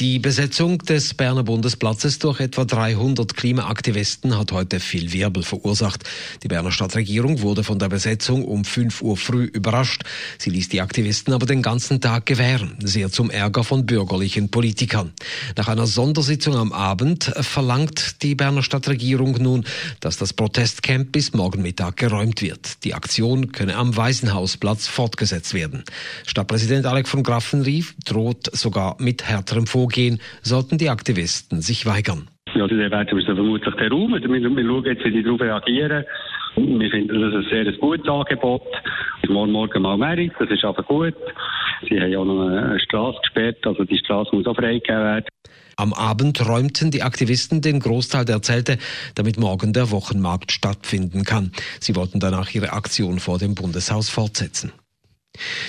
Die 0.00 0.18
Besetzung 0.18 0.78
des 0.78 1.14
Berner 1.14 1.44
Bundesplatzes 1.44 2.18
durch 2.18 2.40
etwa 2.40 2.64
300 2.64 3.36
Klimaaktivisten 3.36 4.36
hat 4.36 4.52
heute 4.52 4.80
viel 4.80 5.12
Wirbel 5.12 5.42
verursacht. 5.42 6.04
Die 6.42 6.48
Berner 6.48 6.72
Stadtregierung 6.72 7.42
wurde 7.42 7.64
von 7.64 7.78
der 7.78 7.88
Besetzung 7.88 8.44
um 8.44 8.64
5 8.64 9.02
Uhr 9.02 9.16
früh 9.16 9.44
überrascht. 9.44 10.02
Sie 10.38 10.50
ließ 10.50 10.68
die 10.68 10.80
Aktivisten 10.80 11.32
aber 11.32 11.46
den 11.46 11.62
ganzen 11.62 12.00
Tag 12.00 12.26
gewähren, 12.26 12.76
sehr 12.82 13.10
zum 13.10 13.30
Ärger 13.30 13.64
von 13.64 13.86
bürgerlichen 13.86 14.50
Politikern. 14.50 15.12
Nach 15.56 15.68
einer 15.68 15.86
Sondersitzung 15.86 16.56
am 16.56 16.72
Abend 16.72 17.32
verlangt 17.40 18.22
die 18.22 18.34
Berner 18.34 18.62
Stadtregierung 18.62 19.40
nun, 19.40 19.64
dass 20.00 20.16
das 20.16 20.32
Protestcamp 20.32 21.12
bis 21.12 21.32
morgen 21.32 21.62
Mittag 21.62 21.96
geräumt 21.96 22.42
wird. 22.42 22.84
Die 22.84 22.94
Aktion 22.94 23.52
könne 23.52 23.76
am 23.76 23.96
Waisenhausplatz 23.96 24.86
fortgesetzt 24.86 25.54
werden. 25.54 25.84
Stadtpräsident 26.26 26.86
Alec 26.86 27.08
von 27.08 27.22
Graffenrief 27.22 27.94
droht 28.04 28.50
sogar 28.52 28.96
mit 28.98 29.24
härterem 29.24 29.63
weiterem 29.64 29.66
Vorgehen 29.66 30.20
sollten 30.42 30.78
die 30.78 30.90
Aktivisten 30.90 31.60
sich 31.60 31.86
weigern. 31.86 32.28
Ja, 32.54 32.66
dann 32.66 32.78
werden 32.78 33.18
wir 33.18 33.34
vermutlich 33.34 33.74
den 33.74 33.92
Raum. 33.92 34.12
Wir, 34.12 34.22
wir 34.22 34.64
schauen 34.64 34.84
jetzt, 34.84 35.04
wie 35.04 35.10
die 35.10 35.22
darauf 35.22 35.40
reagieren. 35.40 36.04
Wir 36.56 36.90
finden 36.90 37.20
das 37.20 37.34
ein 37.34 37.46
sehr 37.50 37.72
gutes 37.78 38.08
Angebot. 38.08 38.62
Morgen 39.28 39.52
Morgen 39.52 39.82
mal 39.82 39.96
mehr, 39.96 40.30
das 40.38 40.50
ist 40.50 40.64
aber 40.64 40.82
gut. 40.82 41.14
Sie 41.88 42.00
haben 42.00 42.12
ja 42.12 42.18
auch 42.18 42.24
noch 42.24 42.46
eine 42.46 42.78
Straße 42.78 43.18
gesperrt, 43.22 43.66
also 43.66 43.84
die 43.84 43.98
Straße 43.98 44.34
muss 44.34 44.46
auch 44.46 44.54
freigegeben 44.54 45.02
werden. 45.02 45.24
Am 45.76 45.92
Abend 45.92 46.46
räumten 46.48 46.92
die 46.92 47.02
Aktivisten 47.02 47.60
den 47.60 47.80
Großteil 47.80 48.24
der 48.24 48.42
Zelte, 48.42 48.78
damit 49.16 49.40
morgen 49.40 49.72
der 49.72 49.90
Wochenmarkt 49.90 50.52
stattfinden 50.52 51.24
kann. 51.24 51.50
Sie 51.80 51.96
wollten 51.96 52.20
danach 52.20 52.54
ihre 52.54 52.72
Aktion 52.72 53.18
vor 53.18 53.38
dem 53.38 53.56
Bundeshaus 53.56 54.08
fortsetzen. 54.08 54.72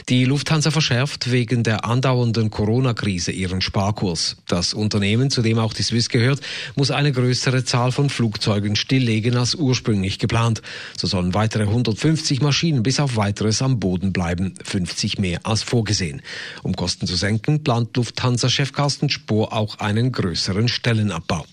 Die 0.09 0.25
Lufthansa 0.25 0.69
verschärft 0.69 1.31
wegen 1.31 1.63
der 1.63 1.85
andauernden 1.85 2.51
Corona-Krise 2.51 3.31
ihren 3.31 3.61
Sparkurs. 3.61 4.37
Das 4.47 4.73
Unternehmen, 4.73 5.31
zu 5.31 5.41
dem 5.41 5.57
auch 5.57 5.73
die 5.73 5.81
Swiss 5.81 6.09
gehört, 6.09 6.41
muss 6.75 6.91
eine 6.91 7.11
größere 7.11 7.63
Zahl 7.63 7.91
von 7.91 8.09
Flugzeugen 8.09 8.75
stilllegen 8.75 9.35
als 9.35 9.55
ursprünglich 9.55 10.19
geplant. 10.19 10.61
So 10.95 11.07
sollen 11.07 11.33
weitere 11.33 11.63
150 11.63 12.41
Maschinen 12.41 12.83
bis 12.83 12.99
auf 12.99 13.15
weiteres 13.15 13.61
am 13.61 13.79
Boden 13.79 14.13
bleiben, 14.13 14.53
50 14.63 15.17
mehr 15.17 15.39
als 15.43 15.63
vorgesehen. 15.63 16.21
Um 16.61 16.75
Kosten 16.75 17.07
zu 17.07 17.15
senken, 17.15 17.63
plant 17.63 17.97
Lufthansa-Chef 17.97 18.73
Carsten 18.73 19.09
Spohr 19.09 19.53
auch 19.53 19.79
einen 19.79 20.11
größeren 20.11 20.67
Stellenabbau. 20.67 21.45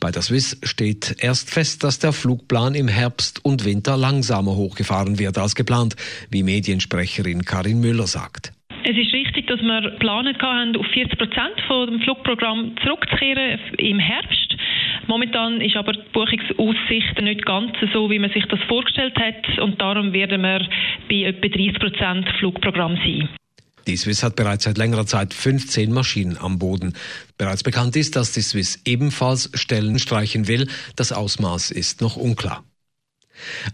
Bei 0.00 0.10
der 0.10 0.22
Swiss 0.22 0.58
steht 0.62 1.16
erst 1.20 1.50
fest, 1.50 1.84
dass 1.84 1.98
der 1.98 2.12
Flugplan 2.12 2.74
im 2.74 2.88
Herbst 2.88 3.44
und 3.44 3.64
Winter 3.64 3.96
langsamer 3.96 4.56
hochgefahren 4.56 5.18
wird 5.18 5.38
als 5.38 5.54
geplant, 5.54 5.96
wie 6.30 6.42
Mediensprecherin 6.42 7.44
Karin 7.44 7.80
Müller 7.80 8.06
sagt. 8.06 8.52
Es 8.84 8.96
ist 8.96 9.12
richtig, 9.12 9.46
dass 9.46 9.60
wir 9.60 9.80
geplant 9.82 10.40
haben, 10.42 10.76
auf 10.76 10.86
40 10.86 11.16
Prozent 11.16 11.60
vom 11.68 12.00
Flugprogramm 12.00 12.74
zurückzukehren 12.82 13.60
im 13.78 13.98
Herbst. 14.00 14.56
Momentan 15.06 15.60
ist 15.60 15.76
aber 15.76 15.92
die 15.92 16.00
Buchungsaussicht 16.12 17.20
nicht 17.22 17.44
ganz 17.44 17.72
so, 17.92 18.10
wie 18.10 18.18
man 18.18 18.30
sich 18.30 18.44
das 18.46 18.60
vorgestellt 18.68 19.16
hat. 19.18 19.58
Und 19.58 19.80
darum 19.80 20.12
werden 20.12 20.42
wir 20.42 20.66
bei 21.08 21.28
etwa 21.28 21.48
30 21.48 21.78
Prozent 21.78 22.28
Flugprogramm 22.38 22.96
sein. 22.96 23.28
Die 23.86 23.96
Swiss 23.96 24.22
hat 24.22 24.36
bereits 24.36 24.64
seit 24.64 24.78
längerer 24.78 25.06
Zeit 25.06 25.34
15 25.34 25.92
Maschinen 25.92 26.38
am 26.38 26.58
Boden. 26.58 26.94
Bereits 27.36 27.62
bekannt 27.62 27.96
ist, 27.96 28.16
dass 28.16 28.32
die 28.32 28.42
Swiss 28.42 28.78
ebenfalls 28.84 29.50
Stellen 29.54 29.98
streichen 29.98 30.46
will. 30.46 30.68
Das 30.96 31.12
Ausmaß 31.12 31.70
ist 31.70 32.00
noch 32.00 32.16
unklar. 32.16 32.64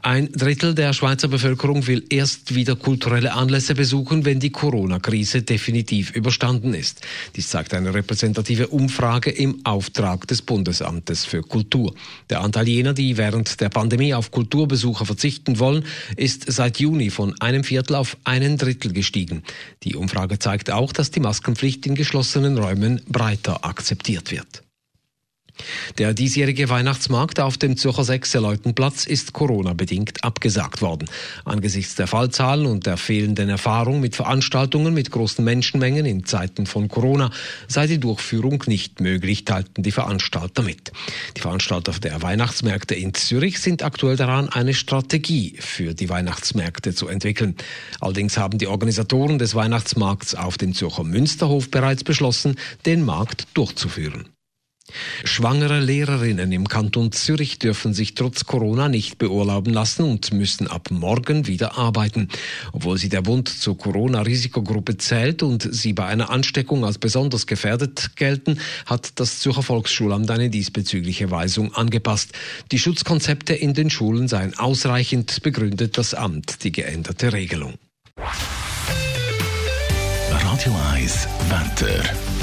Ein 0.02 0.30
Drittel 0.32 0.74
der 0.74 0.92
Schweizer 0.92 1.28
Bevölkerung 1.28 1.86
will 1.86 2.04
erst 2.10 2.54
wieder 2.54 2.76
kulturelle 2.76 3.32
Anlässe 3.32 3.74
besuchen, 3.74 4.24
wenn 4.24 4.40
die 4.40 4.50
Corona-Krise 4.50 5.42
definitiv 5.42 6.14
überstanden 6.14 6.74
ist. 6.74 7.00
Dies 7.36 7.48
zeigt 7.48 7.74
eine 7.74 7.94
repräsentative 7.94 8.68
Umfrage 8.68 9.30
im 9.30 9.60
Auftrag 9.64 10.26
des 10.26 10.42
Bundesamtes 10.42 11.24
für 11.24 11.42
Kultur. 11.42 11.94
Der 12.30 12.40
Anteil 12.40 12.68
jener, 12.68 12.94
die 12.94 13.16
während 13.16 13.60
der 13.60 13.68
Pandemie 13.68 14.14
auf 14.14 14.30
Kulturbesucher 14.30 15.06
verzichten 15.06 15.58
wollen, 15.58 15.84
ist 16.16 16.50
seit 16.50 16.78
Juni 16.78 17.10
von 17.10 17.34
einem 17.40 17.64
Viertel 17.64 17.96
auf 17.96 18.16
einen 18.24 18.56
Drittel 18.56 18.92
gestiegen. 18.92 19.42
Die 19.82 19.96
Umfrage 19.96 20.38
zeigt 20.38 20.70
auch, 20.70 20.92
dass 20.92 21.10
die 21.10 21.20
Maskenpflicht 21.20 21.86
in 21.86 21.94
geschlossenen 21.94 22.58
Räumen 22.58 23.02
breiter 23.08 23.64
akzeptiert 23.64 24.30
wird. 24.30 24.62
Der 25.98 26.14
diesjährige 26.14 26.68
Weihnachtsmarkt 26.68 27.40
auf 27.40 27.58
dem 27.58 27.76
Zürcher 27.76 28.04
Sechseleutenplatz 28.04 29.06
ist 29.06 29.32
Corona-bedingt 29.32 30.24
abgesagt 30.24 30.82
worden. 30.82 31.08
Angesichts 31.44 31.94
der 31.94 32.06
Fallzahlen 32.06 32.66
und 32.66 32.86
der 32.86 32.96
fehlenden 32.96 33.48
Erfahrung 33.48 34.00
mit 34.00 34.16
Veranstaltungen 34.16 34.94
mit 34.94 35.10
großen 35.10 35.44
Menschenmengen 35.44 36.06
in 36.06 36.24
Zeiten 36.24 36.66
von 36.66 36.88
Corona 36.88 37.30
sei 37.66 37.86
die 37.86 37.98
Durchführung 37.98 38.62
nicht 38.66 39.00
möglich, 39.00 39.44
teilten 39.44 39.82
die 39.82 39.92
Veranstalter 39.92 40.62
mit. 40.62 40.92
Die 41.36 41.40
Veranstalter 41.40 41.92
der 41.92 42.22
Weihnachtsmärkte 42.22 42.94
in 42.94 43.14
Zürich 43.14 43.58
sind 43.58 43.82
aktuell 43.82 44.16
daran, 44.16 44.48
eine 44.48 44.74
Strategie 44.74 45.56
für 45.58 45.94
die 45.94 46.08
Weihnachtsmärkte 46.08 46.94
zu 46.94 47.08
entwickeln. 47.08 47.56
Allerdings 48.00 48.38
haben 48.38 48.58
die 48.58 48.66
Organisatoren 48.66 49.38
des 49.38 49.54
Weihnachtsmarkts 49.54 50.34
auf 50.34 50.58
dem 50.58 50.74
Zürcher 50.74 51.04
Münsterhof 51.04 51.70
bereits 51.70 52.04
beschlossen, 52.04 52.56
den 52.86 53.04
Markt 53.04 53.46
durchzuführen. 53.54 54.28
Schwangere 55.24 55.80
Lehrerinnen 55.80 56.52
im 56.52 56.68
Kanton 56.68 57.12
Zürich 57.12 57.58
dürfen 57.58 57.94
sich 57.94 58.14
trotz 58.14 58.44
Corona 58.44 58.88
nicht 58.88 59.18
beurlauben 59.18 59.72
lassen 59.72 60.04
und 60.04 60.32
müssen 60.32 60.66
ab 60.66 60.90
morgen 60.90 61.46
wieder 61.46 61.76
arbeiten. 61.76 62.28
Obwohl 62.72 62.98
sie 62.98 63.08
der 63.08 63.22
Bund 63.22 63.48
zur 63.48 63.76
Corona-Risikogruppe 63.76 64.96
zählt 64.96 65.42
und 65.42 65.68
sie 65.70 65.92
bei 65.92 66.06
einer 66.06 66.30
Ansteckung 66.30 66.84
als 66.84 66.98
besonders 66.98 67.46
gefährdet 67.46 68.16
gelten, 68.16 68.58
hat 68.86 69.12
das 69.20 69.40
Zürcher 69.40 69.62
Volksschulamt 69.62 70.30
eine 70.30 70.50
diesbezügliche 70.50 71.30
Weisung 71.30 71.74
angepasst. 71.74 72.32
Die 72.72 72.78
Schutzkonzepte 72.78 73.54
in 73.54 73.74
den 73.74 73.90
Schulen 73.90 74.28
seien 74.28 74.58
ausreichend, 74.58 75.42
begründet 75.42 75.98
das 75.98 76.14
Amt 76.14 76.64
die 76.64 76.72
geänderte 76.72 77.32
Regelung. 77.32 77.74
Radio 80.30 80.74
1 80.92 81.28
Wetter. 81.48 82.37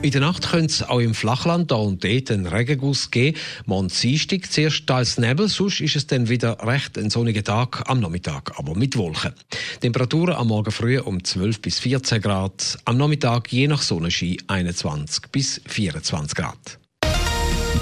In 0.00 0.12
der 0.12 0.20
Nacht 0.20 0.48
könnte 0.48 0.72
es 0.72 0.82
auch 0.84 1.00
im 1.00 1.12
Flachland 1.12 1.72
da 1.72 1.74
und 1.74 2.04
dort 2.04 2.30
einen 2.30 2.46
Regenguss 2.46 3.10
geben. 3.10 3.36
Morgen 3.66 3.88
Dienstag 3.88 4.50
zuerst 4.50 4.86
teils 4.86 5.18
Nebel, 5.18 5.48
sonst 5.48 5.80
ist 5.80 5.96
es 5.96 6.06
dann 6.06 6.28
wieder 6.28 6.56
recht 6.64 6.96
ein 6.96 7.10
sonniger 7.10 7.42
Tag 7.42 7.82
am 7.90 7.98
Nachmittag, 7.98 8.56
aber 8.56 8.76
mit 8.76 8.96
Wolken. 8.96 9.32
Temperaturen 9.80 10.36
am 10.36 10.48
Morgen 10.48 10.70
früh 10.70 11.00
um 11.00 11.24
12 11.24 11.60
bis 11.60 11.80
14 11.80 12.22
Grad, 12.22 12.78
am 12.84 12.96
Nachmittag 12.96 13.52
je 13.52 13.66
nach 13.66 13.82
Sonnenschein 13.82 14.36
21 14.46 15.32
bis 15.32 15.60
24 15.66 16.36
Grad. 16.36 16.78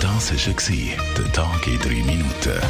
Das 0.00 0.32
war 0.32 0.94
der 1.18 1.32
Tag 1.32 1.66
in 1.66 1.78
drei 1.78 2.02
Minuten. 2.02 2.60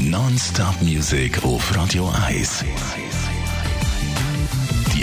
Non-Stop 0.00 0.80
Music 0.80 1.44
auf 1.44 1.76
Radio 1.76 2.10
1. 2.26 2.64